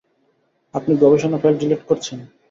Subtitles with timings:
[0.73, 2.17] আপনি গবেষণা file delete করছেন?